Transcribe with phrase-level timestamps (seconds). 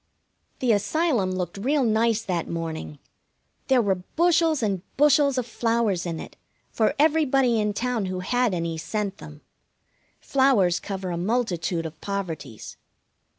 [0.61, 2.97] The Asylum looked real nice that morning.
[3.67, 6.37] There were bushels and bushels of flowers in it,
[6.71, 9.41] for everybody in town who had any sent them.
[10.19, 12.77] Flowers cover a multitude of poverties.